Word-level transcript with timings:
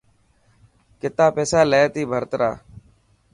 ڪتا 1.01 1.25
پيسا 1.35 1.61
لي 1.71 1.81
تي 1.93 2.01
ڀرت 2.11 2.31
را. 2.39 2.51